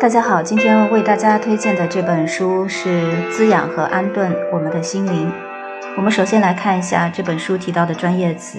[0.00, 2.88] 大家好，今天为大家推荐的这本书是
[3.30, 5.30] 《滋养和安顿我们的心灵》。
[5.96, 8.58] 我们首先来看一下这本书提到的专业词：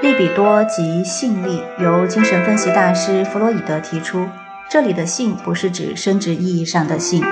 [0.00, 4.28] 利比多及性力，由精神分析大师弗洛伊德提出。
[4.70, 7.22] 这里的性不是指生殖意义上的性，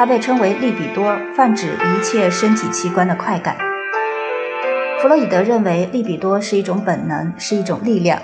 [0.00, 3.54] 它被称为利比多，泛指一切身体器官的快感。
[4.98, 8.18] 弗洛伊德认为，利比多是一种本能，是一种力量。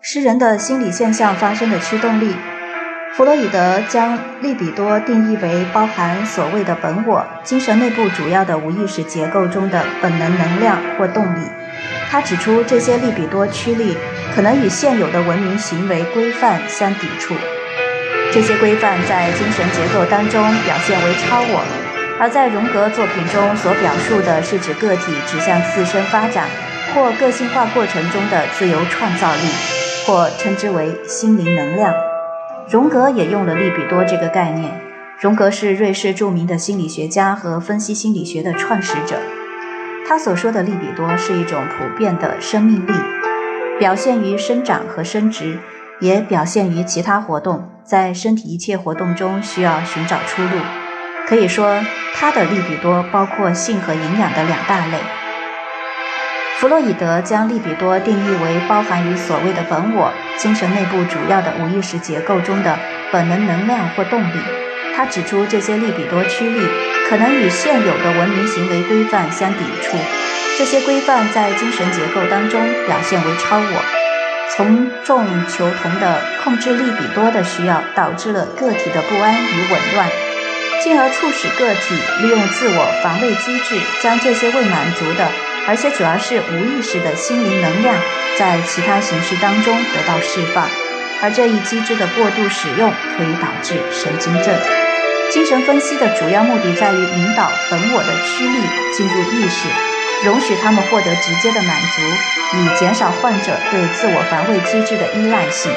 [0.00, 2.34] 是人的心理现象发生的驱动力。
[3.12, 11.46] 弗洛伊德将利比多定义为包含所谓的本我、精神内部主要的无意识结构中的本能能量或动力。
[12.10, 13.96] 他指出，这些利比多驱力
[14.34, 17.36] 可能与现有的文明行为规范相抵触。
[18.32, 21.64] 这些规范在精神结构当中表现为超我，
[22.18, 26.48] 而在荣格作品中所表述的是指个体指向自身发展
[26.94, 29.40] 或个性化过程中的自由创造力。
[30.06, 31.94] 或称之为心灵能量。
[32.68, 34.80] 荣格也用了利比多这个概念。
[35.20, 39.20] 荣格是瑞士著名的心理学家和分析心理学的创始者。
[40.08, 42.92] 他所说的利比多是一种普遍的生命力，
[43.78, 45.58] 表现于生长和生殖，
[46.00, 50.58] 也表现于其他活动，在身体一切活动中需要寻找出路。
[51.26, 51.80] 可以说，
[52.14, 54.98] 他的利比多包括性和营养的两大类。
[56.58, 62.78] 弗洛伊德将利比多定义为包含于所谓的本我、精神内部主要的无意识结构中的
[63.12, 64.36] 本能能量或动力。
[64.94, 66.66] 他指出，这些利比多驱力
[67.08, 69.96] 可能与现有的文明行为规范相抵触。
[70.58, 73.99] 这些规范在精神结构当中表现为超我。
[74.56, 80.08] 从众求同的控制力比多的需要，导致了个体的不安与紊乱，
[80.82, 85.28] 进而促使个体利用自我防卫机制，将这些未满足的。
[85.68, 87.94] 而且主要是无意识的心灵能量
[88.38, 90.66] 在其他形式当中得到释放，
[91.22, 94.52] 而这一机制的过度使用可以导致神经症。
[95.30, 98.58] 精神分析的主要目的在于引导本我的驱力
[98.96, 99.68] 进入意识，
[100.24, 102.02] 容许他们获得直接的满足，
[102.58, 105.72] 以减少患者对自我防卫机制的依赖性。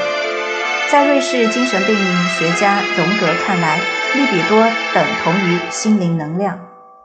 [0.91, 1.95] 在瑞士精神病
[2.37, 3.77] 学家荣格看来，
[4.13, 4.61] 利比多
[4.93, 6.59] 等同于心灵能量，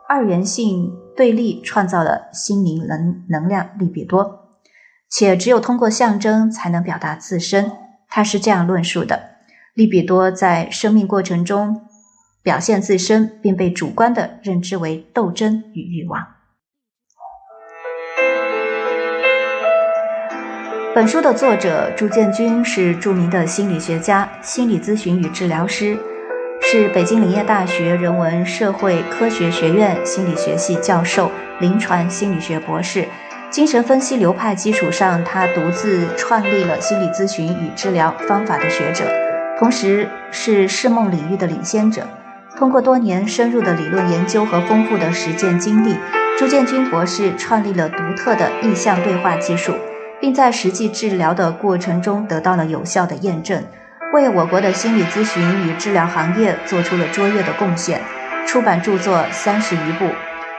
[0.08, 0.92] 二元性。
[1.18, 4.54] 对立创造了心灵能能量利比多，
[5.10, 7.72] 且只有通过象征才能表达自身。
[8.08, 9.20] 他是这样论述的：
[9.74, 11.80] 利比多在生命过程中
[12.40, 16.37] 表现自身，并被主观的认知为斗争与欲望。
[20.94, 25.96] 本书的作者朱建军是著名的心理学家、心理咨询与治疗师。
[26.62, 33.06] 是北京林业大学人文社会科学学院心理学系教授、临床心理学博士。
[33.50, 39.04] 精神分析流派基础上，他独自创立了心理咨询与治疗方法的学者，
[39.58, 42.02] 同时是释梦领域的领先者。
[42.56, 45.94] 通过多年深入的理论研究和丰富的实践经历，
[46.38, 49.72] 朱建军博士创立了独特的意向对话技术，
[50.20, 53.62] 并在实际治疗的过程中得到了有效的验证。
[54.12, 58.00] 为我国的心理咨询与治疗行业做出了卓越的贡献，
[58.46, 60.10] 出版著作三十余部。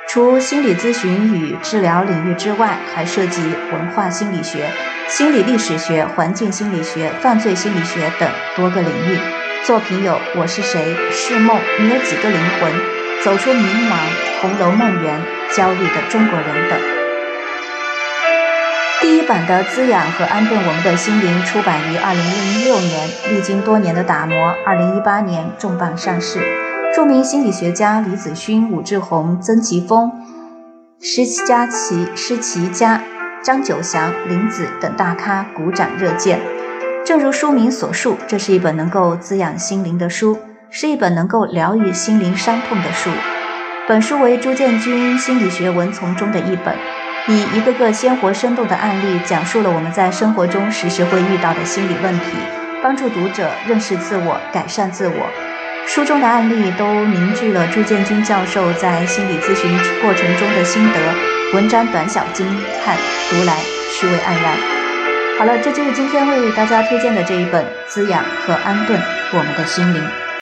[0.07, 4.67] 除心理咨询与治疗领域之外，还涉及文化心理学、
[5.07, 9.17] 心理历史学、环境心理学、犯罪心理学等多个领域。
[9.65, 12.71] 作品有《我是谁》《是梦》《你有几个灵魂》
[13.23, 13.91] 《走出迷茫》
[14.41, 15.19] 《红楼梦园》
[15.55, 16.98] 《焦虑的中国人》等。
[19.09, 26.39] 第一版的《滋养和安顿我们的心灵》出版于二零零六年，历经多年的打磨，二零一八年重磅上市。
[26.93, 30.11] 著名心理学家李子勋、武志红、曾奇峰、
[31.01, 33.01] 施佳琪、施琪佳、
[33.43, 36.39] 张九祥、林子等大咖鼓掌热荐。
[37.03, 40.37] 正如书名所述，这是一本能够滋养心灵的书，
[40.69, 43.09] 是一本能够疗愈心灵伤痛的书。
[43.87, 46.75] 本书为朱建军心理学文丛中的一本。
[47.29, 52.25] 以一个个鲜活生动的案例，讲述了我们在生活中时时会遇到的心理问题，
[52.81, 55.29] 帮助读者认识自我、改善自我。
[55.85, 59.71] 书中的案例都凝聚了朱建军教授在心理咨询
[60.01, 60.99] 过程中的心得，
[61.53, 62.47] 文章短小精
[62.83, 62.97] 悍，
[63.29, 63.59] 读来
[63.93, 64.57] 趣味盎然。
[65.37, 68.99] 好了，这就是今天为大家推荐的这一本《滋养和安顿
[69.33, 70.01] 我们的心灵》。